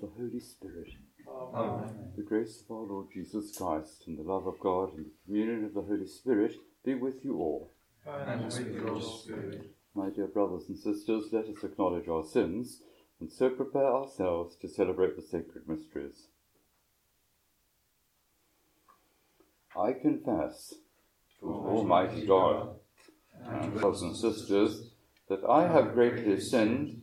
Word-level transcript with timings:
the 0.00 0.06
of 0.06 0.16
the 0.16 0.22
Holy 0.22 0.40
Spirit. 0.40 0.88
Amen. 1.28 2.12
The 2.16 2.22
grace 2.22 2.62
of 2.62 2.76
our 2.76 2.82
Lord 2.82 3.06
Jesus 3.12 3.56
Christ, 3.56 4.04
and 4.06 4.18
the 4.18 4.22
love 4.22 4.46
of 4.46 4.58
God, 4.60 4.96
and 4.96 5.06
the 5.06 5.10
communion 5.24 5.64
of 5.64 5.74
the 5.74 5.82
Holy 5.82 6.06
Spirit 6.06 6.54
be 6.84 6.94
with 6.94 7.24
you 7.24 7.38
all. 7.38 7.72
And 8.06 8.44
with 8.44 8.74
your 8.74 9.02
spirit. 9.02 9.70
My 9.94 10.10
dear 10.10 10.26
brothers 10.26 10.64
and 10.68 10.78
sisters, 10.78 11.26
let 11.32 11.46
us 11.46 11.64
acknowledge 11.64 12.08
our 12.08 12.24
sins, 12.24 12.82
and 13.20 13.30
so 13.30 13.50
prepare 13.50 13.86
ourselves 13.86 14.56
to 14.56 14.68
celebrate 14.68 15.16
the 15.16 15.22
sacred 15.22 15.68
mysteries. 15.68 16.26
I 19.76 19.92
confess 19.92 20.74
to 21.40 21.46
Almighty 21.46 22.26
God 22.26 22.76
and 23.44 23.74
brothers 23.74 24.02
and 24.02 24.16
sisters 24.16 24.90
that 25.28 25.44
I 25.48 25.66
have 25.66 25.94
greatly 25.94 26.40
sinned 26.40 27.02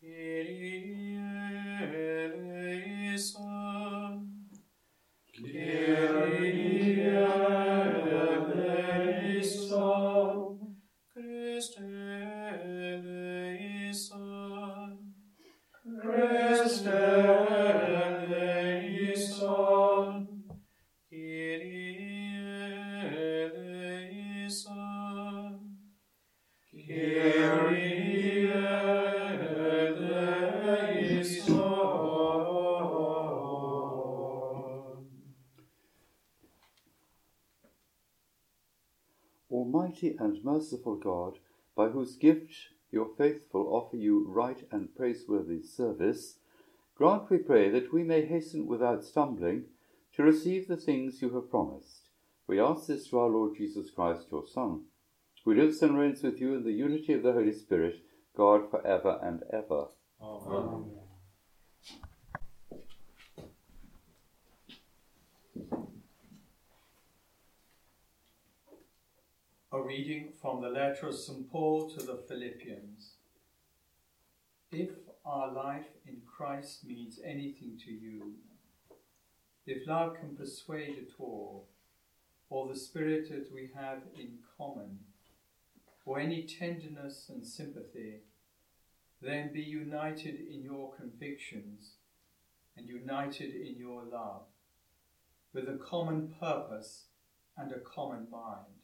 Kyrie 0.00 1.20
eleison. 3.12 3.44
Kyrie 5.30 6.19
And 40.08 40.44
merciful 40.44 40.96
God, 40.96 41.38
by 41.76 41.88
whose 41.88 42.16
gift 42.16 42.52
your 42.90 43.08
faithful 43.16 43.68
offer 43.72 43.96
you 43.96 44.26
right 44.28 44.66
and 44.70 44.94
praiseworthy 44.94 45.62
service, 45.62 46.38
grant, 46.96 47.30
we 47.30 47.38
pray, 47.38 47.70
that 47.70 47.92
we 47.92 48.02
may 48.02 48.24
hasten 48.24 48.66
without 48.66 49.04
stumbling 49.04 49.64
to 50.14 50.22
receive 50.22 50.66
the 50.66 50.76
things 50.76 51.22
you 51.22 51.30
have 51.34 51.50
promised. 51.50 52.08
We 52.46 52.58
ask 52.58 52.86
this 52.86 53.06
through 53.06 53.20
our 53.20 53.28
Lord 53.28 53.56
Jesus 53.56 53.90
Christ, 53.90 54.26
your 54.32 54.44
Son, 54.46 54.82
who 55.44 55.54
lives 55.54 55.82
and 55.82 55.96
reigns 55.96 56.22
with 56.22 56.40
you 56.40 56.54
in 56.54 56.64
the 56.64 56.72
unity 56.72 57.12
of 57.12 57.22
the 57.22 57.32
Holy 57.32 57.52
Spirit, 57.52 57.96
God 58.36 58.70
for 58.70 58.84
ever 58.86 59.20
and 59.22 59.42
ever. 59.52 59.86
Amen. 60.20 60.90
A 60.96 60.99
reading 69.90 70.28
from 70.40 70.62
the 70.62 70.68
letter 70.68 71.08
of 71.08 71.16
St. 71.16 71.50
Paul 71.50 71.90
to 71.90 72.06
the 72.06 72.22
Philippians. 72.28 73.14
If 74.70 74.90
our 75.26 75.52
life 75.52 75.88
in 76.06 76.18
Christ 76.24 76.86
means 76.86 77.18
anything 77.24 77.76
to 77.84 77.90
you, 77.90 78.34
if 79.66 79.88
love 79.88 80.14
can 80.14 80.36
persuade 80.36 80.96
at 80.96 81.18
all, 81.18 81.66
or 82.50 82.68
the 82.68 82.78
spirit 82.78 83.30
that 83.30 83.52
we 83.52 83.68
have 83.74 84.02
in 84.16 84.38
common, 84.56 85.00
or 86.04 86.20
any 86.20 86.44
tenderness 86.44 87.26
and 87.28 87.44
sympathy, 87.44 88.20
then 89.20 89.52
be 89.52 89.60
united 89.60 90.36
in 90.38 90.62
your 90.62 90.94
convictions 90.94 91.94
and 92.76 92.86
united 92.86 93.56
in 93.56 93.74
your 93.76 94.04
love, 94.04 94.42
with 95.52 95.68
a 95.68 95.80
common 95.84 96.32
purpose 96.38 97.06
and 97.58 97.72
a 97.72 97.80
common 97.80 98.28
mind. 98.30 98.79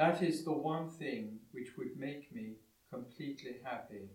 That 0.00 0.22
is 0.22 0.44
the 0.44 0.52
one 0.52 0.88
thing 0.88 1.40
which 1.52 1.76
would 1.76 1.98
make 1.98 2.34
me 2.34 2.54
completely 2.90 3.56
happy. 3.62 4.08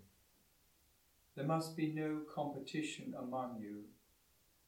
There 1.35 1.46
must 1.46 1.78
be 1.78 1.94
no 1.94 2.22
competition 2.34 3.13
among 3.16 3.59
you, 3.62 3.84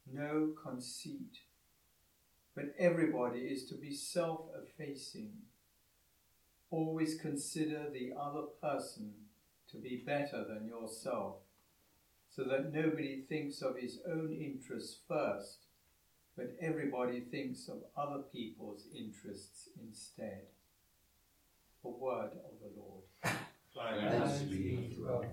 no 0.08 0.52
conceit, 0.62 1.40
but 2.54 2.66
everybody 2.78 3.40
is 3.40 3.64
to 3.64 3.74
be 3.74 3.92
self 3.92 4.42
effacing. 4.62 5.32
Always 6.70 7.16
consider 7.16 7.90
the 7.90 8.12
other 8.16 8.46
person 8.62 9.12
to 9.72 9.76
be 9.76 10.04
better 10.06 10.44
than 10.44 10.68
yourself, 10.68 11.38
so 12.30 12.44
that 12.44 12.72
nobody 12.72 13.22
thinks 13.28 13.60
of 13.60 13.76
his 13.76 13.98
own 14.08 14.32
interests 14.32 15.00
first, 15.08 15.64
but 16.36 16.54
everybody 16.60 17.22
thinks 17.22 17.66
of 17.66 17.82
other 17.96 18.22
people's 18.32 18.86
interests 18.96 19.70
instead. 19.82 20.42
The 21.82 21.90
word 21.90 22.30
of 22.32 22.54
the 22.60 22.70
Lord. 22.76 23.04
Thanks 23.74 24.38
be 24.42 24.94
to 24.94 25.04
God. 25.04 25.26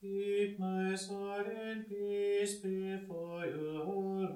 Keep 0.00 0.58
my 0.60 0.94
soul 0.94 1.40
in 1.40 1.84
peace 1.88 2.54
before 2.56 3.46
you, 3.46 3.82
Lord. 3.82 4.34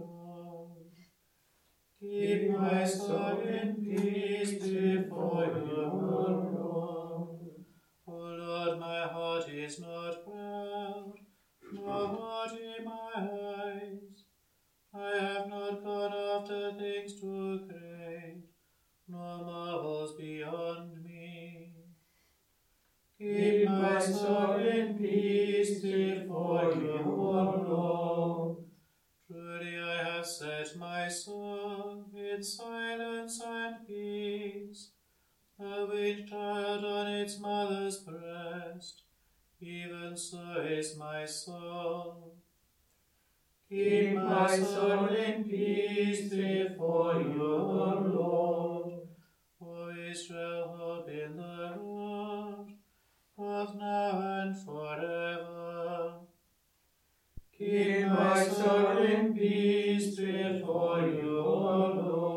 Keep 2.01 2.51
my 2.59 2.85
soul 2.85 3.41
in 3.41 3.75
peace 3.75 4.53
before 4.53 5.45
you, 5.45 5.77
Lord. 5.77 7.39
O 8.07 8.13
Lord, 8.13 8.79
my 8.81 9.03
heart 9.03 9.49
is 9.51 9.79
not 9.79 10.25
proud, 10.25 11.13
nor 11.73 12.47
in 12.53 12.85
my 12.85 13.13
eyes. 13.17 14.25
I 14.95 15.17
have 15.21 15.49
not 15.49 15.85
gone 15.85 16.13
after 16.13 16.73
things 16.79 17.21
too 17.21 17.67
great, 17.69 18.43
nor 19.09 19.45
marvels 19.45 20.17
beyond 20.17 21.05
me. 21.05 21.73
Keep 23.19 23.69
my 23.69 23.99
soul 23.99 24.55
in 24.59 24.97
peace 24.97 25.81
before 25.81 26.73
you, 26.75 27.03
Lord. 27.05 28.59
Truly 29.27 29.79
I 29.79 30.03
have 30.05 30.27
set 30.27 30.77
my 30.77 31.09
soul 31.09 32.05
in 32.15 32.43
silence 32.43 33.41
and 33.45 33.87
peace, 33.87 34.91
a 35.61 35.85
winged 35.87 36.29
child 36.29 36.85
on 36.85 37.09
its 37.09 37.39
mother's 37.41 37.99
breast, 37.99 39.03
even 39.61 40.17
so 40.17 40.63
is 40.69 40.97
my 40.97 41.25
soul. 41.25 42.35
Keep 43.69 44.15
my 44.15 44.57
soul 44.57 45.09
in 45.09 45.45
peace 45.45 46.31
before 46.31 47.21
you, 47.21 47.43
O 47.43 48.03
Lord. 48.15 48.93
O 49.61 49.91
Israel, 50.11 50.77
hope 50.79 51.09
in 51.09 51.37
the 51.37 51.75
Lord, 51.81 52.69
both 53.37 53.75
now 53.75 54.41
and 54.41 54.57
forever. 54.57 56.15
Keep 57.59 58.07
my 58.07 58.45
soul 58.47 58.99
in 58.99 59.35
peace 59.35 60.15
before 60.17 61.01
you, 61.01 61.39
O 61.39 61.93
Lord. 61.97 62.28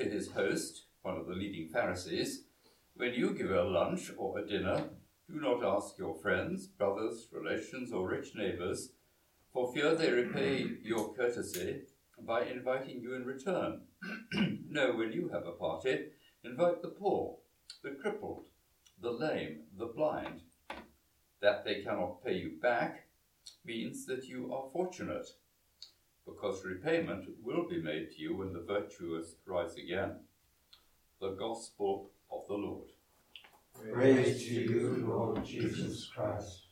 To 0.00 0.08
his 0.08 0.32
host, 0.32 0.84
one 1.02 1.18
of 1.18 1.26
the 1.26 1.34
leading 1.34 1.68
Pharisees, 1.68 2.44
When 2.94 3.12
you 3.12 3.34
give 3.34 3.50
a 3.50 3.62
lunch 3.62 4.10
or 4.16 4.38
a 4.38 4.46
dinner, 4.46 4.88
do 5.28 5.40
not 5.40 5.62
ask 5.62 5.98
your 5.98 6.14
friends, 6.14 6.66
brothers, 6.66 7.28
relations, 7.30 7.92
or 7.92 8.08
rich 8.08 8.34
neighbors, 8.34 8.92
for 9.52 9.72
fear 9.72 9.94
they 9.94 10.10
repay 10.10 10.66
your 10.82 11.12
courtesy 11.14 11.82
by 12.18 12.44
inviting 12.44 13.02
you 13.02 13.14
in 13.14 13.24
return. 13.26 13.82
no, 14.70 14.92
when 14.92 15.12
you 15.12 15.28
have 15.28 15.46
a 15.46 15.52
party, 15.52 16.06
invite 16.44 16.80
the 16.80 16.88
poor, 16.88 17.36
the 17.82 17.90
crippled, 17.90 18.46
the 19.02 19.10
lame, 19.10 19.64
the 19.76 19.86
blind. 19.86 20.40
That 21.42 21.64
they 21.64 21.82
cannot 21.82 22.24
pay 22.24 22.34
you 22.34 22.52
back 22.60 23.06
means 23.66 24.06
that 24.06 24.24
you 24.24 24.52
are 24.52 24.70
fortunate, 24.72 25.26
because 26.26 26.64
repayment 26.64 27.26
will 27.42 27.68
be 27.68 27.80
made 27.82 28.10
to 28.12 28.20
you 28.20 28.36
when 28.36 28.52
the 28.52 28.60
virtuous 28.60 29.36
rise 29.46 29.74
again. 29.74 30.16
The 31.20 31.30
Gospel 31.30 32.10
of 32.30 32.46
the 32.48 32.54
Lord. 32.54 32.88
Praise 33.92 34.44
to 34.44 34.52
you, 34.52 35.04
Lord 35.08 35.44
Jesus 35.44 36.10
Christ. 36.14 36.66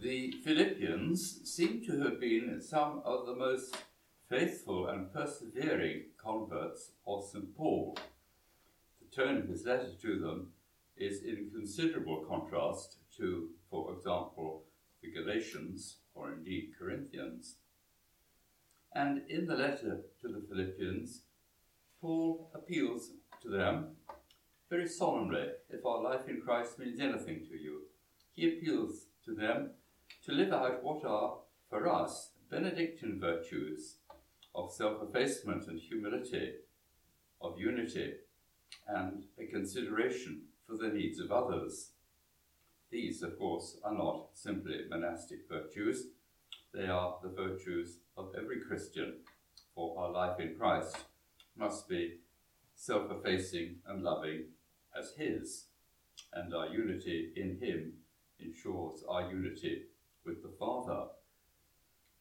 The 0.00 0.32
Philippians 0.44 1.40
seem 1.44 1.82
to 1.86 2.00
have 2.02 2.20
been 2.20 2.60
some 2.60 3.02
of 3.04 3.26
the 3.26 3.34
most 3.34 3.76
faithful 4.28 4.88
and 4.88 5.12
persevering 5.12 6.04
converts 6.18 6.92
of 7.06 7.24
St. 7.24 7.56
Paul. 7.56 7.96
The 9.00 9.22
tone 9.22 9.38
of 9.38 9.48
his 9.48 9.64
letter 9.64 9.92
to 10.02 10.18
them 10.18 10.52
is 10.96 11.22
in 11.22 11.50
considerable 11.52 12.24
contrast 12.28 12.98
to, 13.16 13.48
for 13.70 13.92
example, 13.94 14.65
the 15.06 15.20
Galatians 15.20 15.98
or 16.14 16.32
indeed 16.32 16.72
Corinthians. 16.78 17.56
And 18.94 19.22
in 19.28 19.46
the 19.46 19.54
letter 19.54 20.00
to 20.20 20.28
the 20.28 20.42
Philippians, 20.48 21.22
Paul 22.00 22.50
appeals 22.54 23.10
to 23.42 23.50
them 23.50 23.96
very 24.68 24.88
solemnly 24.88 25.46
if 25.70 25.84
our 25.84 26.02
life 26.02 26.28
in 26.28 26.40
Christ 26.40 26.78
means 26.78 27.00
anything 27.00 27.44
to 27.48 27.56
you. 27.56 27.82
He 28.34 28.48
appeals 28.48 29.06
to 29.24 29.34
them 29.34 29.70
to 30.24 30.32
live 30.32 30.52
out 30.52 30.82
what 30.82 31.04
are, 31.04 31.38
for 31.68 31.88
us, 31.88 32.30
Benedictine 32.50 33.18
virtues 33.20 33.96
of 34.54 34.72
self 34.72 35.02
effacement 35.02 35.66
and 35.66 35.80
humility, 35.80 36.52
of 37.40 37.58
unity, 37.58 38.14
and 38.88 39.24
a 39.38 39.46
consideration 39.46 40.42
for 40.66 40.76
the 40.76 40.88
needs 40.88 41.18
of 41.18 41.32
others. 41.32 41.90
These, 42.90 43.22
of 43.22 43.38
course, 43.38 43.78
are 43.82 43.94
not 43.94 44.28
simply 44.34 44.82
monastic 44.88 45.48
virtues, 45.48 46.06
they 46.72 46.86
are 46.86 47.16
the 47.22 47.30
virtues 47.30 47.98
of 48.16 48.32
every 48.36 48.60
Christian, 48.60 49.14
for 49.74 49.98
our 49.98 50.10
life 50.10 50.40
in 50.40 50.54
Christ 50.56 50.96
must 51.56 51.88
be 51.88 52.18
self 52.74 53.10
effacing 53.10 53.76
and 53.86 54.02
loving 54.02 54.44
as 54.98 55.12
His, 55.16 55.64
and 56.32 56.54
our 56.54 56.68
unity 56.68 57.32
in 57.34 57.58
Him 57.60 57.94
ensures 58.38 59.02
our 59.08 59.30
unity 59.30 59.82
with 60.24 60.42
the 60.42 60.52
Father. 60.58 61.06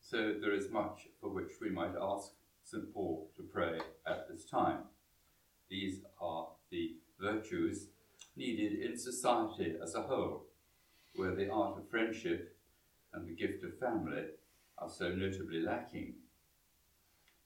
So 0.01 0.35
there 0.39 0.53
is 0.53 0.71
much 0.71 1.07
for 1.19 1.29
which 1.29 1.51
we 1.61 1.69
might 1.69 1.95
ask 2.01 2.31
St. 2.63 2.93
Paul 2.93 3.29
to 3.35 3.43
pray 3.43 3.79
at 4.07 4.27
this 4.29 4.45
time. 4.45 4.83
These 5.69 6.01
are 6.21 6.47
the 6.71 6.95
virtues 7.19 7.87
needed 8.35 8.79
in 8.79 8.97
society 8.97 9.75
as 9.81 9.95
a 9.95 10.01
whole, 10.01 10.44
where 11.15 11.35
the 11.35 11.49
art 11.49 11.77
of 11.77 11.89
friendship 11.89 12.55
and 13.13 13.27
the 13.27 13.35
gift 13.35 13.63
of 13.63 13.77
family 13.79 14.23
are 14.77 14.89
so 14.89 15.09
notably 15.09 15.61
lacking. 15.61 16.15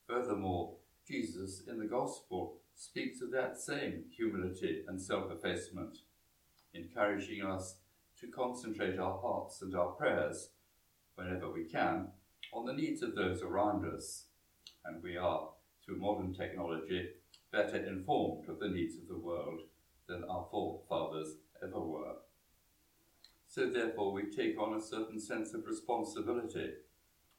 Furthermore, 0.08 0.76
Jesus 1.08 1.64
in 1.68 1.80
the 1.80 1.86
Gospel 1.86 2.58
speaks 2.76 3.22
of 3.22 3.32
that 3.32 3.58
same 3.58 4.06
humility 4.16 4.84
and 4.88 5.00
self 5.00 5.32
effacement, 5.32 6.00
encouraging 6.74 7.44
us 7.44 7.76
to 8.20 8.28
concentrate 8.28 8.98
our 9.00 9.20
hearts 9.20 9.62
and 9.62 9.76
our 9.76 9.92
prayers, 9.92 10.50
whenever 11.16 11.52
we 11.52 11.66
can, 11.66 12.08
on 12.54 12.66
the 12.66 12.74
needs 12.74 13.02
of 13.04 13.16
those 13.16 13.42
around 13.42 13.86
us. 13.86 14.26
And 14.86 15.04
we 15.04 15.18
are, 15.18 15.50
through 15.86 15.98
modern 16.00 16.34
technology, 16.34 17.10
better 17.52 17.78
informed 17.78 18.48
of 18.50 18.60
the 18.60 18.70
needs 18.70 18.96
of 18.96 19.08
the 19.08 19.18
world 19.18 19.62
than 20.08 20.24
our 20.24 20.48
forefathers 20.50 21.36
ever 21.64 21.80
were. 21.80 22.16
So, 23.52 23.68
therefore, 23.68 24.14
we 24.14 24.30
take 24.30 24.62
on 24.62 24.78
a 24.78 24.82
certain 24.82 25.20
sense 25.20 25.56
of 25.56 25.66
responsibility. 25.66 26.70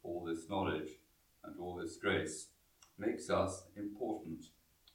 All 0.02 0.25
this 0.25 0.49
knowledge 0.49 0.90
and 1.45 1.55
all 1.61 1.76
this 1.76 1.99
grace 1.99 2.49
makes 2.99 3.31
us 3.31 3.62
important, 3.76 4.47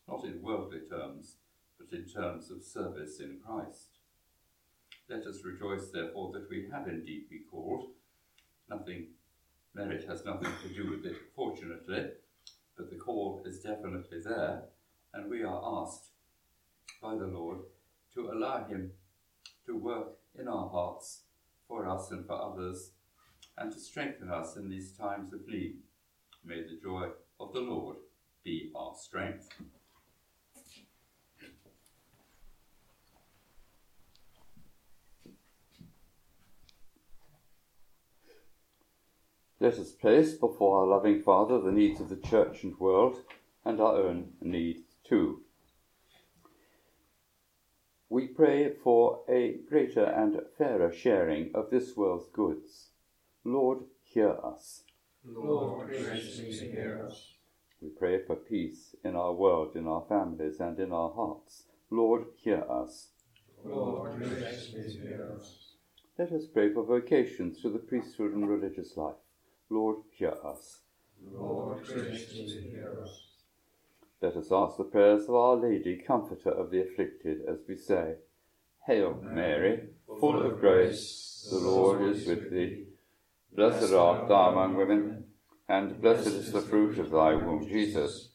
not 0.09 0.25
in 0.25 0.41
worldly 0.41 0.81
terms, 0.89 1.37
but 1.79 1.97
in 1.97 2.05
terms 2.05 2.51
of 2.51 2.61
service 2.61 3.21
in 3.21 3.39
Christ. 3.39 3.99
Let 5.07 5.25
us 5.25 5.45
rejoice, 5.45 5.89
therefore, 5.89 6.33
that 6.33 6.49
we 6.49 6.67
have 6.69 6.89
indeed 6.89 7.29
been 7.29 7.45
called. 7.49 7.91
Nothing, 8.69 9.07
merit 9.73 10.05
has 10.09 10.25
nothing 10.25 10.51
to 10.63 10.73
do 10.73 10.89
with 10.89 11.05
it, 11.05 11.15
fortunately, 11.33 12.07
but 12.75 12.89
the 12.89 12.97
call 12.97 13.41
is 13.45 13.61
definitely 13.61 14.19
there, 14.19 14.63
and 15.13 15.29
we 15.29 15.43
are 15.43 15.81
asked 15.81 16.09
by 17.01 17.15
the 17.15 17.27
Lord 17.27 17.59
to 18.15 18.31
allow 18.31 18.65
Him 18.65 18.91
to 19.65 19.77
work 19.77 20.17
in 20.39 20.47
our 20.47 20.69
hearts 20.69 21.21
for 21.67 21.87
us 21.87 22.11
and 22.11 22.25
for 22.25 22.33
others, 22.33 22.91
and 23.57 23.71
to 23.71 23.79
strengthen 23.79 24.29
us 24.29 24.55
in 24.55 24.69
these 24.69 24.91
times 24.91 25.33
of 25.33 25.47
need. 25.47 25.77
May 26.43 26.61
the 26.61 26.79
joy 26.81 27.09
of 27.39 27.53
the 27.53 27.61
Lord 27.61 27.97
be 28.43 28.71
our 28.75 28.93
strength. 28.95 29.49
Let 39.59 39.79
us 39.79 39.93
place 39.93 40.33
before 40.33 40.81
our 40.81 40.85
loving 40.85 41.23
Father 41.23 41.59
the 41.59 41.71
needs 41.71 41.99
of 41.99 42.09
the 42.09 42.17
Church 42.17 42.63
and 42.63 42.77
world, 42.77 43.21
and 43.63 43.79
our 43.79 43.95
own 43.95 44.33
needs 44.41 44.81
too. 45.03 45.44
We 48.09 48.27
pray 48.27 48.71
for 48.83 49.23
a 49.27 49.57
greater 49.67 50.05
and 50.05 50.39
fairer 50.57 50.91
sharing 50.91 51.51
of 51.55 51.69
this 51.71 51.97
world's 51.97 52.27
goods. 52.27 52.89
Lord, 53.43 53.79
hear 54.03 54.37
us. 54.43 54.83
Lord, 55.23 55.89
graciously 55.89 56.71
hear 56.71 57.05
us. 57.07 57.33
We 57.81 57.89
pray 57.89 58.23
for 58.25 58.35
peace 58.35 58.95
in 59.03 59.15
our 59.15 59.33
world, 59.33 59.75
in 59.75 59.87
our 59.87 60.05
families, 60.07 60.59
and 60.59 60.79
in 60.79 60.91
our 60.91 61.11
hearts. 61.11 61.63
Lord, 61.89 62.25
hear 62.37 62.63
us. 62.69 63.09
Lord, 63.63 64.17
graciously 64.19 64.99
hear 65.01 65.35
us. 65.37 65.73
Let 66.17 66.31
us 66.31 66.45
pray 66.45 66.71
for 66.71 66.83
vocations 66.83 67.61
to 67.61 67.69
the 67.69 67.79
priesthood 67.79 68.33
and 68.33 68.47
religious 68.47 68.95
life. 68.95 69.15
Lord, 69.69 69.97
hear 70.11 70.35
us. 70.43 70.79
Lord, 71.31 71.83
graciously 71.83 72.69
hear 72.69 72.99
us. 73.03 73.34
Let 74.25 74.37
us 74.37 74.51
ask 74.51 74.77
the 74.77 74.85
prayers 74.85 75.25
of 75.29 75.35
Our 75.35 75.55
Lady, 75.55 75.97
Comforter 75.97 76.49
of 76.49 76.71
the 76.71 76.81
afflicted, 76.81 77.45
as 77.47 77.59
we 77.69 77.77
say, 77.77 78.15
Hail 78.87 79.19
Mary, 79.21 79.89
full 80.19 80.41
of 80.41 80.59
grace, 80.59 81.47
the 81.51 81.59
Lord 81.59 82.01
is 82.01 82.25
with 82.25 82.49
thee. 82.49 82.87
Blessed 83.55 83.93
art 83.93 84.27
thou 84.27 84.49
among 84.49 84.77
women, 84.77 85.25
and 85.69 86.01
blessed 86.01 86.25
is 86.25 86.51
the 86.51 86.61
fruit 86.61 86.97
of 86.97 87.11
thy 87.11 87.35
womb, 87.35 87.67
Jesus. 87.67 88.29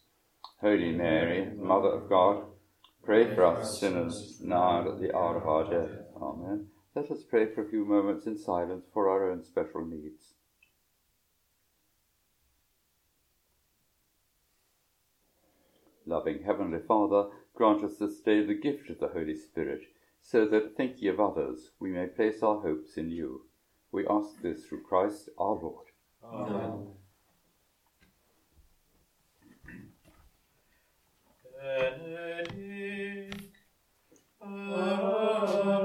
Holy 0.60 0.92
Mary, 0.92 1.50
Mother 1.56 1.88
of 1.88 2.08
God, 2.08 2.44
pray 3.02 3.34
for 3.34 3.44
us 3.44 3.80
sinners, 3.80 4.40
now 4.40 4.78
and 4.78 4.88
at 4.90 5.00
the 5.00 5.12
hour 5.12 5.38
of 5.38 5.48
our 5.48 5.64
death. 5.64 5.98
Amen. 6.22 6.68
let 6.94 7.10
us 7.10 7.24
pray 7.28 7.52
for 7.52 7.64
a 7.64 7.68
few 7.68 7.84
moments 7.84 8.26
in 8.26 8.38
silence 8.38 8.84
for 8.94 9.10
our 9.10 9.28
own 9.28 9.42
special 9.42 9.84
needs. 9.84 10.34
Loving 16.10 16.42
Heavenly 16.42 16.80
Father, 16.80 17.28
grant 17.54 17.84
us 17.84 17.98
this 17.98 18.18
day 18.18 18.44
the 18.44 18.52
gift 18.52 18.90
of 18.90 18.98
the 18.98 19.06
Holy 19.06 19.36
Spirit, 19.36 19.82
so 20.20 20.44
that, 20.44 20.76
thinking 20.76 21.06
of 21.06 21.20
others, 21.20 21.70
we 21.78 21.90
may 21.90 22.06
place 22.06 22.42
our 22.42 22.60
hopes 22.62 22.96
in 22.96 23.10
you. 23.10 23.42
We 23.92 24.08
ask 24.08 24.42
this 24.42 24.64
through 24.64 24.82
Christ 24.82 25.28
our 25.38 25.54
Lord. 25.54 25.86
Amen. 26.24 26.88
Benedict 31.62 33.56
anima 34.42 35.80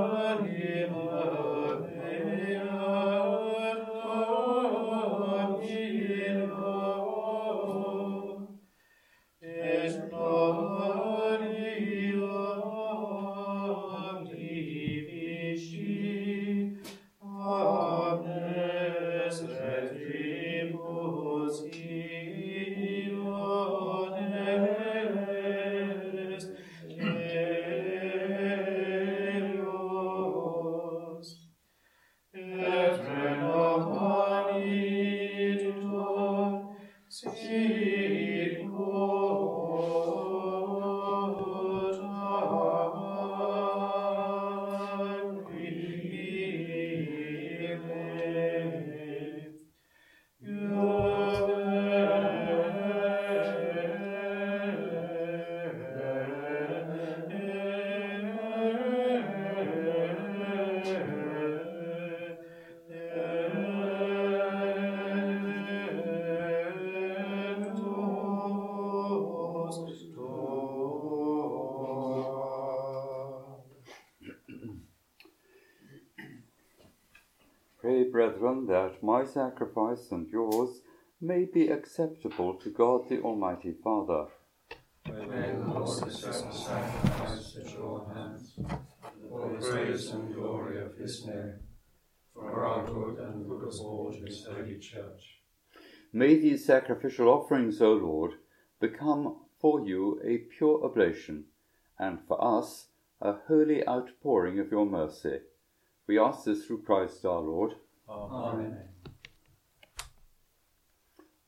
my 79.05 79.23
sacrifice 79.23 80.07
and 80.11 80.27
yours 80.29 80.81
may 81.21 81.45
be 81.45 81.67
acceptable 81.67 82.55
to 82.55 82.69
God 82.71 83.07
the 83.07 83.21
Almighty 83.21 83.73
Father. 83.83 84.25
May 85.07 85.51
the 85.51 85.63
Lord 85.67 86.03
accept 86.03 86.51
the 86.51 86.51
sacrifice 86.51 87.57
at 87.63 87.71
your 87.71 88.11
hands, 88.11 88.59
for 89.29 89.57
the 89.59 89.65
praise 89.69 90.09
and 90.09 90.33
glory 90.33 90.81
of 90.81 90.97
his 90.97 91.25
name, 91.25 91.59
for 92.33 92.65
our 92.65 92.85
good 92.85 93.19
and 93.19 93.41
the 93.41 93.47
good 93.47 93.67
of 93.67 93.79
all 93.79 94.11
his 94.25 94.45
holy 94.45 94.79
church. 94.79 95.41
May 96.11 96.39
these 96.39 96.65
sacrificial 96.65 97.27
offerings, 97.27 97.81
O 97.81 97.93
Lord, 97.93 98.31
become 98.79 99.41
for 99.59 99.85
you 99.85 100.19
a 100.25 100.37
pure 100.57 100.83
oblation, 100.83 101.45
and 101.99 102.19
for 102.27 102.43
us 102.43 102.87
a 103.21 103.33
holy 103.47 103.87
outpouring 103.87 104.59
of 104.59 104.71
your 104.71 104.85
mercy. 104.85 105.39
We 106.07 106.17
ask 106.17 106.45
this 106.45 106.65
through 106.65 106.83
Christ 106.83 107.23
our 107.25 107.41
Lord. 107.41 107.73
Amen. 108.09 108.94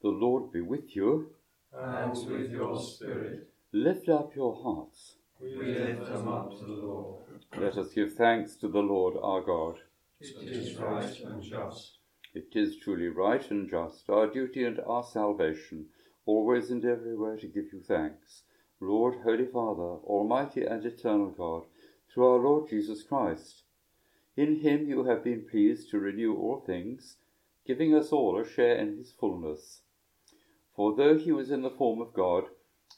The 0.01 0.09
Lord 0.09 0.51
be 0.51 0.61
with 0.61 0.95
you. 0.95 1.31
And 1.73 2.11
with 2.29 2.51
your 2.51 2.79
spirit, 2.79 3.49
Lift 3.73 4.07
up 4.09 4.35
your 4.35 4.55
hearts. 4.55 5.15
we 5.41 5.55
lift 5.55 6.05
them 6.05 6.27
up 6.27 6.57
to 6.57 6.65
the 6.65 6.71
Lord. 6.71 7.25
Let 7.57 7.77
us 7.77 7.93
give 7.93 8.13
thanks 8.13 8.55
to 8.57 8.67
the 8.67 8.79
Lord 8.81 9.17
our 9.21 9.41
God. 9.41 9.79
It 10.19 10.35
is 10.43 10.77
right 10.77 11.19
and 11.21 11.41
just. 11.43 11.97
It 12.33 12.55
is 12.55 12.77
truly 12.77 13.07
right 13.07 13.49
and 13.51 13.69
just, 13.69 14.09
our 14.09 14.27
duty 14.27 14.63
and 14.63 14.79
our 14.81 15.03
salvation, 15.03 15.87
always 16.25 16.69
and 16.69 16.85
everywhere 16.85 17.37
to 17.37 17.47
give 17.47 17.73
you 17.73 17.81
thanks. 17.81 18.43
Lord, 18.79 19.15
Holy 19.23 19.45
Father, 19.45 19.99
Almighty 20.05 20.63
and 20.63 20.85
eternal 20.85 21.31
God, 21.31 21.63
through 22.09 22.27
our 22.27 22.39
Lord 22.39 22.69
Jesus 22.69 23.03
Christ. 23.03 23.63
In 24.35 24.57
him 24.61 24.87
you 24.87 25.05
have 25.05 25.23
been 25.23 25.47
pleased 25.49 25.89
to 25.89 25.99
renew 25.99 26.35
all 26.35 26.59
things, 26.59 27.17
giving 27.65 27.95
us 27.95 28.11
all 28.11 28.39
a 28.39 28.47
share 28.47 28.75
in 28.75 28.97
his 28.97 29.11
fullness. 29.11 29.81
For 30.77 30.95
though 30.95 31.17
he 31.17 31.31
was 31.31 31.49
in 31.49 31.63
the 31.63 31.71
form 31.71 32.01
of 32.01 32.13
God, 32.13 32.49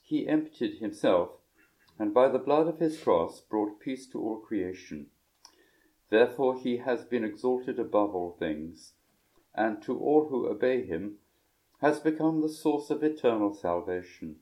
he 0.04 0.28
emptied 0.28 0.80
himself, 0.80 1.30
and 1.98 2.14
by 2.14 2.28
the 2.28 2.38
blood 2.38 2.68
of 2.68 2.80
his 2.80 3.02
cross 3.02 3.40
brought 3.40 3.80
peace 3.80 4.06
to 4.08 4.20
all 4.20 4.42
creation. 4.42 5.08
Therefore 6.10 6.60
he 6.60 6.78
has 6.78 7.06
been 7.06 7.24
exalted 7.24 7.80
above 7.80 8.14
all 8.14 8.36
things, 8.38 8.96
and 9.56 9.82
to 9.84 9.98
all 9.98 10.28
who 10.28 10.48
obey 10.48 10.86
him 10.86 11.20
has 11.80 12.02
become 12.02 12.42
the 12.42 12.50
source 12.50 12.90
of 12.90 13.02
eternal 13.02 13.54
salvation. 13.54 14.42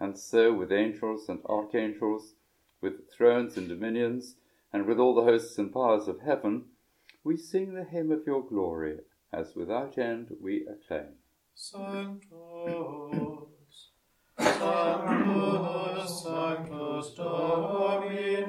And 0.00 0.18
so, 0.18 0.54
with 0.54 0.72
angels 0.72 1.28
and 1.28 1.44
archangels, 1.44 2.36
with 2.80 3.10
thrones 3.10 3.58
and 3.58 3.68
dominions, 3.68 4.36
and 4.72 4.86
with 4.86 4.98
all 4.98 5.14
the 5.14 5.24
hosts 5.24 5.58
and 5.58 5.70
powers 5.70 6.08
of 6.08 6.20
heaven, 6.20 6.70
we 7.22 7.36
sing 7.36 7.74
the 7.74 7.84
hymn 7.84 8.10
of 8.10 8.26
your 8.26 8.42
glory, 8.42 9.00
as 9.30 9.54
without 9.54 9.98
end 9.98 10.34
we 10.40 10.66
acclaim. 10.66 11.16
Sanctus, 11.58 12.28
Sanctus, 14.38 16.22
Sanctus 16.22 17.14
Dominus, 17.16 18.48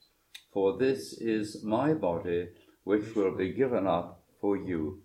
for 0.51 0.77
this 0.77 1.13
is 1.13 1.63
my 1.63 1.93
body, 1.93 2.49
which 2.83 3.15
will 3.15 3.35
be 3.35 3.53
given 3.53 3.87
up 3.87 4.23
for 4.39 4.57
you. 4.57 5.01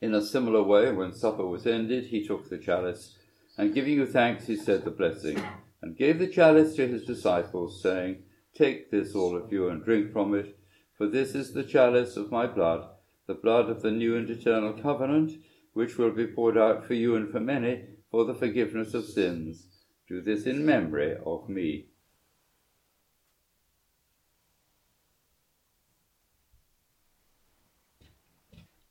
In 0.00 0.14
a 0.14 0.22
similar 0.22 0.62
way, 0.62 0.92
when 0.92 1.12
supper 1.12 1.46
was 1.46 1.66
ended, 1.66 2.06
he 2.06 2.24
took 2.24 2.48
the 2.48 2.58
chalice, 2.58 3.16
and 3.56 3.74
giving 3.74 3.94
you 3.94 4.06
thanks, 4.06 4.46
he 4.46 4.54
said 4.54 4.84
the 4.84 4.90
blessing, 4.90 5.42
and 5.80 5.96
gave 5.96 6.18
the 6.18 6.28
chalice 6.28 6.76
to 6.76 6.86
his 6.86 7.04
disciples, 7.04 7.82
saying, 7.82 8.22
Take 8.54 8.90
this, 8.90 9.14
all 9.14 9.36
of 9.36 9.52
you, 9.52 9.68
and 9.68 9.82
drink 9.82 10.12
from 10.12 10.34
it, 10.34 10.58
for 10.96 11.06
this 11.06 11.34
is 11.34 11.52
the 11.52 11.64
chalice 11.64 12.16
of 12.16 12.30
my 12.30 12.46
blood, 12.46 12.86
the 13.26 13.34
blood 13.34 13.68
of 13.68 13.82
the 13.82 13.90
new 13.90 14.16
and 14.16 14.28
eternal 14.28 14.74
covenant, 14.74 15.32
which 15.76 15.98
will 15.98 16.10
be 16.10 16.26
poured 16.26 16.56
out 16.56 16.86
for 16.86 16.94
you 16.94 17.14
and 17.16 17.30
for 17.30 17.38
many 17.38 17.84
for 18.10 18.24
the 18.24 18.32
forgiveness 18.34 18.94
of 18.94 19.04
sins. 19.04 19.66
Do 20.08 20.22
this 20.22 20.46
in 20.46 20.64
memory 20.64 21.14
of 21.26 21.50
me. 21.50 21.88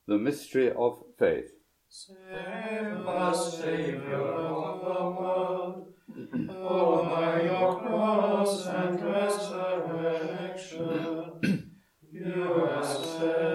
The 0.07 0.19
mystery 0.19 0.71
of 0.71 1.03
faith. 1.17 1.55
Save 1.89 3.07
us, 3.07 3.57
Saviour 3.57 4.21
of 4.21 4.81
the 4.85 5.01
world. 5.19 5.91
O 6.51 7.03
by 7.03 7.41
your 7.45 7.79
cross 7.79 8.67
and 8.67 9.03
resurrection, 9.03 10.11
you 12.11 12.69
have 12.69 13.05
free. 13.17 13.54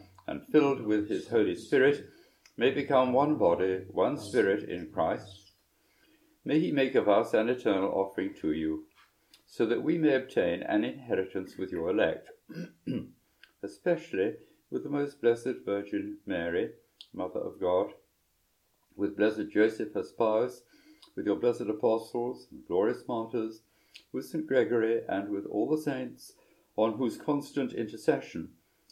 and 0.31 0.47
filled 0.47 0.79
with 0.79 1.09
his 1.09 1.27
Holy 1.27 1.53
Spirit, 1.53 2.05
may 2.55 2.71
become 2.71 3.11
one 3.11 3.35
body, 3.35 3.81
one 3.89 4.17
spirit 4.17 4.69
in 4.69 4.89
Christ. 4.89 5.51
May 6.45 6.57
he 6.57 6.71
make 6.71 6.95
of 6.95 7.09
us 7.09 7.33
an 7.33 7.49
eternal 7.49 7.91
offering 7.91 8.33
to 8.35 8.53
you, 8.53 8.85
so 9.45 9.65
that 9.65 9.83
we 9.83 9.97
may 9.97 10.15
obtain 10.15 10.63
an 10.63 10.85
inheritance 10.85 11.57
with 11.57 11.69
your 11.69 11.89
elect, 11.89 12.29
especially 13.63 14.35
with 14.69 14.83
the 14.83 14.89
most 14.89 15.19
blessed 15.19 15.65
Virgin 15.65 16.19
Mary, 16.25 16.69
Mother 17.13 17.41
of 17.41 17.59
God, 17.59 17.91
with 18.95 19.17
blessed 19.17 19.49
Joseph, 19.51 19.93
her 19.95 20.03
spouse, 20.03 20.61
with 21.13 21.25
your 21.25 21.35
blessed 21.35 21.67
apostles 21.67 22.47
and 22.51 22.65
glorious 22.65 23.03
martyrs, 23.05 23.63
with 24.13 24.23
St. 24.23 24.47
Gregory, 24.47 25.01
and 25.09 25.27
with 25.27 25.45
all 25.47 25.69
the 25.69 25.81
saints, 25.81 26.31
on 26.77 26.93
whose 26.93 27.17
constant 27.17 27.73
intercession 27.73 28.53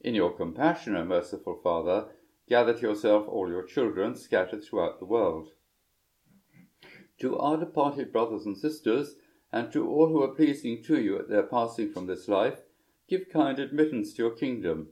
In 0.00 0.14
your 0.14 0.32
compassion, 0.32 0.96
O 0.96 1.04
merciful 1.04 1.60
Father, 1.62 2.08
gather 2.48 2.72
to 2.72 2.80
yourself 2.80 3.28
all 3.28 3.48
your 3.48 3.64
children 3.64 4.16
scattered 4.16 4.64
throughout 4.64 4.98
the 4.98 5.04
world. 5.04 5.50
To 7.18 7.36
our 7.38 7.58
departed 7.58 8.10
brothers 8.10 8.46
and 8.46 8.56
sisters, 8.56 9.16
and 9.52 9.70
to 9.72 9.86
all 9.86 10.08
who 10.08 10.22
are 10.22 10.34
pleasing 10.34 10.82
to 10.84 10.98
you 10.98 11.18
at 11.18 11.28
their 11.28 11.42
passing 11.42 11.92
from 11.92 12.06
this 12.06 12.28
life, 12.28 12.60
give 13.08 13.28
kind 13.28 13.58
admittance 13.58 14.14
to 14.14 14.22
your 14.22 14.30
kingdom. 14.30 14.88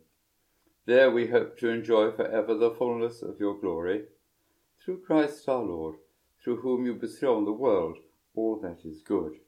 There 0.85 1.11
we 1.11 1.29
hope 1.29 1.59
to 1.59 1.69
enjoy 1.69 2.11
for 2.13 2.27
ever 2.27 2.55
the 2.55 2.71
fullness 2.71 3.23
of 3.23 3.41
your 3.41 3.59
glory. 3.59 4.05
Through 4.85 5.03
Christ 5.03 5.49
our 5.49 5.63
Lord, 5.63 5.97
through 6.43 6.61
whom 6.61 6.85
you 6.85 6.95
bestow 6.95 7.37
on 7.37 7.45
the 7.45 7.53
world 7.53 7.99
all 8.35 8.59
that 8.61 8.85
is 8.85 9.03
good. 9.03 9.41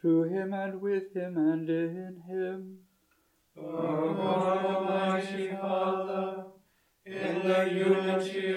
Through 0.00 0.30
him 0.30 0.54
and 0.54 0.80
with 0.80 1.14
him 1.14 1.36
and 1.36 1.68
in 1.68 2.22
him. 2.26 2.78
O 3.58 4.14
God, 4.14 4.64
Almighty 4.64 5.48
Father, 5.48 6.44
in 7.04 7.42
the 7.46 7.70
unity 7.70 8.56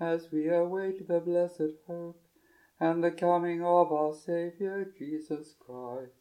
as 0.00 0.28
we 0.32 0.48
await 0.48 1.06
the 1.08 1.20
blessed 1.20 1.78
hope 1.86 2.20
and 2.80 3.02
the 3.02 3.10
coming 3.10 3.62
of 3.62 3.92
our 3.92 4.14
Saviour 4.14 4.86
Jesus 4.98 5.54
Christ. 5.58 6.12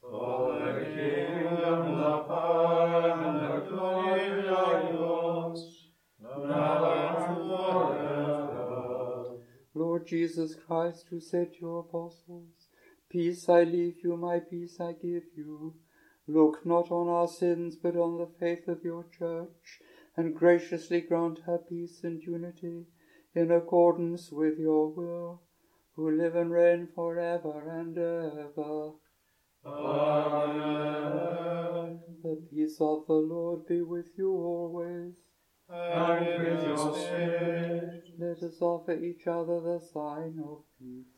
For 0.00 0.54
the 0.54 0.84
kingdom, 0.84 1.98
the 1.98 2.18
power, 2.26 3.10
and 3.10 3.36
the 3.36 3.68
glory 3.68 4.48
are 4.48 4.92
yours, 4.92 5.88
now 6.20 6.42
and 6.44 7.18
Jesus 10.08 10.54
Christ, 10.54 11.04
who 11.10 11.20
said 11.20 11.52
to 11.52 11.60
your 11.60 11.80
apostles, 11.80 12.68
Peace 13.10 13.46
I 13.46 13.64
leave 13.64 13.96
you, 14.02 14.16
my 14.16 14.38
peace 14.38 14.80
I 14.80 14.92
give 14.92 15.24
you. 15.36 15.74
Look 16.26 16.64
not 16.64 16.90
on 16.90 17.08
our 17.08 17.28
sins, 17.28 17.76
but 17.76 17.94
on 17.94 18.16
the 18.16 18.28
faith 18.40 18.68
of 18.68 18.82
your 18.82 19.04
church, 19.18 19.80
and 20.18 20.34
graciously 20.34 21.00
grant 21.00 21.38
her 21.46 21.58
peace 21.58 22.00
and 22.02 22.20
unity, 22.24 22.84
in 23.36 23.52
accordance 23.52 24.32
with 24.32 24.58
your 24.58 24.88
will, 24.88 25.42
who 25.94 26.10
live 26.10 26.34
and 26.34 26.50
reign 26.50 26.88
for 26.92 27.20
ever 27.20 27.70
and 27.70 27.96
ever. 27.96 28.94
Amen. 29.64 31.20
The 32.24 32.34
peace 32.50 32.80
of 32.80 33.06
the 33.06 33.14
Lord 33.14 33.66
be 33.68 33.80
with 33.82 34.08
you 34.16 34.32
always. 34.32 35.14
And 35.70 36.26
with 36.42 36.64
your 36.64 36.96
spirit. 36.96 38.04
Let 38.18 38.42
us 38.42 38.60
offer 38.60 38.94
each 38.94 39.28
other 39.28 39.60
the 39.60 39.78
sign 39.92 40.40
of 40.44 40.64
peace. 40.80 41.17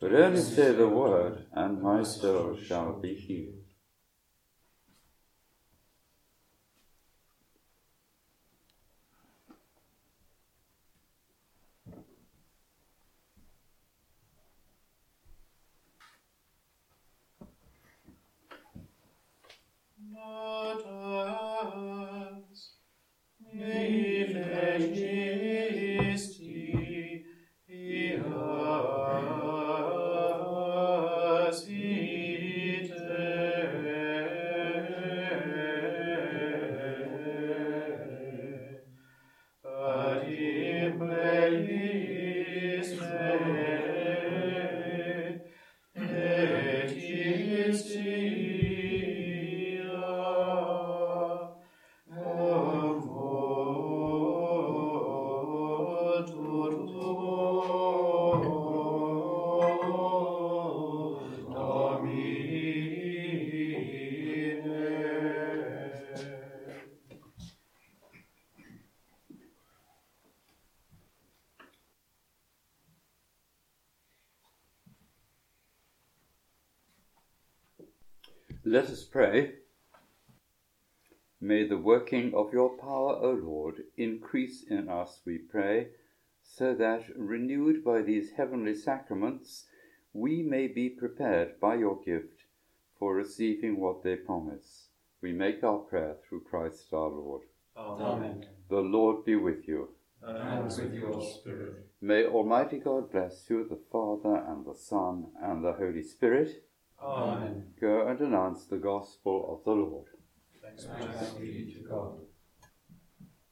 but 0.00 0.12
only 0.14 0.40
say 0.40 0.72
the 0.72 0.88
word, 0.88 1.46
and 1.52 1.82
my 1.82 2.02
soul 2.02 2.56
shall 2.56 3.00
be 3.00 3.14
healed. 3.14 3.65
Let 78.68 78.86
us 78.86 79.04
pray. 79.04 79.52
May 81.40 81.68
the 81.68 81.78
working 81.78 82.34
of 82.34 82.52
your 82.52 82.70
power, 82.70 83.14
O 83.14 83.30
Lord, 83.30 83.84
increase 83.96 84.64
in 84.68 84.88
us, 84.88 85.20
we 85.24 85.38
pray, 85.38 85.90
so 86.42 86.74
that, 86.74 87.04
renewed 87.16 87.84
by 87.84 88.02
these 88.02 88.32
heavenly 88.32 88.74
sacraments, 88.74 89.66
we 90.12 90.42
may 90.42 90.66
be 90.66 90.88
prepared 90.88 91.60
by 91.60 91.76
your 91.76 92.00
gift 92.04 92.46
for 92.98 93.14
receiving 93.14 93.78
what 93.78 94.02
they 94.02 94.16
promise. 94.16 94.88
We 95.22 95.32
make 95.32 95.62
our 95.62 95.78
prayer 95.78 96.16
through 96.28 96.40
Christ 96.40 96.92
our 96.92 97.08
Lord. 97.08 97.42
Amen. 97.76 98.46
The 98.68 98.80
Lord 98.80 99.24
be 99.24 99.36
with 99.36 99.68
you. 99.68 99.90
And 100.20 100.64
with 100.64 100.92
your 100.92 101.22
spirit. 101.22 101.86
May 102.00 102.24
Almighty 102.24 102.80
God 102.80 103.12
bless 103.12 103.48
you, 103.48 103.64
the 103.68 103.78
Father, 103.92 104.42
and 104.48 104.66
the 104.66 104.74
Son, 104.74 105.26
and 105.40 105.64
the 105.64 105.74
Holy 105.74 106.02
Spirit. 106.02 106.64
Amen. 107.02 107.74
Go 107.80 108.06
and 108.08 108.20
announce 108.20 108.66
the 108.66 108.78
gospel 108.78 109.56
of 109.58 109.64
the 109.64 109.72
Lord. 109.72 110.06
Thanks 110.62 110.84
be 111.38 111.74
to 111.74 111.88
God. 111.88 112.18